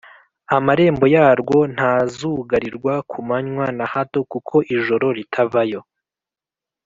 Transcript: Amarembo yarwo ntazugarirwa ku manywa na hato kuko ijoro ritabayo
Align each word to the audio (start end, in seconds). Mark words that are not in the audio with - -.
Amarembo 0.57 1.05
yarwo 1.15 1.57
ntazugarirwa 1.75 2.93
ku 3.11 3.19
manywa 3.27 3.65
na 3.77 3.85
hato 3.93 4.19
kuko 4.31 4.55
ijoro 4.75 5.07
ritabayo 5.17 5.81